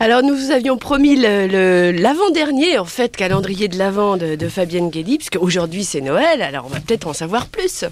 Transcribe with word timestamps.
Alors 0.00 0.22
nous 0.22 0.34
vous 0.36 0.50
avions 0.52 0.76
promis 0.78 1.16
le- 1.16 1.46
le- 1.48 1.90
l'avant-dernier 1.92 2.78
en 2.78 2.84
fait 2.84 3.16
calendrier 3.16 3.66
de 3.68 3.76
l'avant 3.76 4.16
de, 4.16 4.36
de 4.36 4.48
Fabienne 4.48 4.90
Guédy, 4.90 5.18
puisque 5.18 5.36
aujourd'hui 5.40 5.84
c'est 5.84 6.00
Noël, 6.00 6.40
alors 6.42 6.66
on 6.66 6.68
va 6.68 6.78
peut-être 6.80 7.08
en 7.08 7.12
savoir 7.12 7.46
plus. 7.46 7.84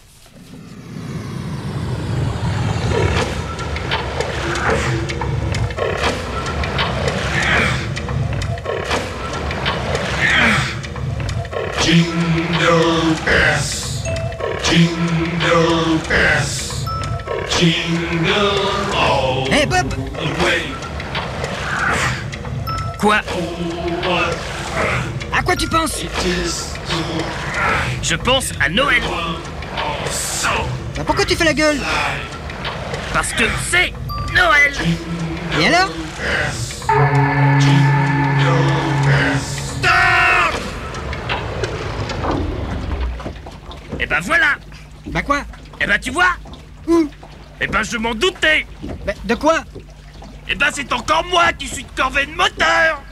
Jingle 11.82 13.14
bells, 13.24 14.02
jingle 14.64 15.98
bells, 16.08 16.86
jingle 17.48 18.50
all 18.94 19.46
Hé 19.52 19.66
Bob 19.66 19.88
the 19.88 20.44
way. 20.44 20.75
Quoi 22.98 23.20
À 25.36 25.42
quoi 25.42 25.56
tu 25.56 25.68
penses 25.68 26.02
Je 28.02 28.14
pense 28.16 28.52
à 28.60 28.68
Noël. 28.68 29.02
Bah, 30.96 31.02
Pourquoi 31.04 31.24
tu 31.24 31.36
fais 31.36 31.44
la 31.44 31.54
gueule 31.54 31.78
parce 33.16 33.32
que 33.32 33.44
c'est 33.70 33.94
Noël. 34.34 34.74
Et 35.58 35.66
alors 35.68 35.88
stop. 39.40 39.90
Et 43.98 44.04
ben 44.04 44.20
voilà. 44.20 44.46
Bah 45.06 45.22
quoi 45.22 45.44
Et 45.80 45.86
ben 45.86 45.98
tu 45.98 46.10
vois 46.10 46.32
Où 46.86 47.08
Et 47.58 47.66
ben 47.66 47.82
je 47.82 47.96
m'en 47.96 48.14
doutais. 48.14 48.66
Bah 49.06 49.14
de 49.24 49.34
quoi 49.34 49.60
Et 50.48 50.54
ben 50.54 50.68
c'est 50.72 50.92
encore 50.92 51.24
moi 51.24 51.52
qui 51.52 51.66
suis 51.66 51.84
de 51.84 51.90
corvée 51.96 52.26
de 52.26 52.32
moteur 52.32 53.02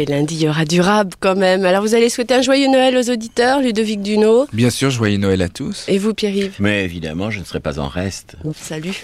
Oui, 0.00 0.06
lundi 0.06 0.34
il 0.36 0.42
y 0.44 0.48
aura 0.48 0.64
du 0.64 0.80
rab 0.80 1.12
quand 1.20 1.34
même. 1.34 1.66
Alors 1.66 1.82
vous 1.82 1.94
allez 1.94 2.08
souhaiter 2.08 2.32
un 2.32 2.40
joyeux 2.40 2.68
Noël 2.68 2.96
aux 2.96 3.10
auditeurs, 3.10 3.60
Ludovic 3.60 4.00
Duno. 4.00 4.46
Bien 4.50 4.70
sûr, 4.70 4.88
joyeux 4.88 5.18
Noël 5.18 5.42
à 5.42 5.50
tous. 5.50 5.84
Et 5.88 5.98
vous 5.98 6.14
Pierre-Yves 6.14 6.54
Mais 6.58 6.84
évidemment, 6.84 7.30
je 7.30 7.40
ne 7.40 7.44
serai 7.44 7.60
pas 7.60 7.78
en 7.78 7.86
reste. 7.86 8.36
Salut. 8.54 9.02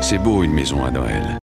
C'est 0.00 0.18
beau 0.18 0.44
une 0.44 0.52
maison 0.52 0.84
à 0.84 0.92
Noël. 0.92 1.38